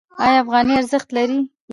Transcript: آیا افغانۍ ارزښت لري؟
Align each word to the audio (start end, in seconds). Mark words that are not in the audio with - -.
آیا 0.23 0.37
افغانۍ 0.43 0.73
ارزښت 0.79 1.09
لري؟ 1.15 1.39